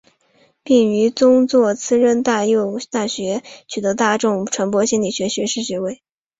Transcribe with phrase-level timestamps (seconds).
[0.63, 2.23] 并于宗座慈幼
[2.87, 6.01] 大学取得大众传播心理学学士学位。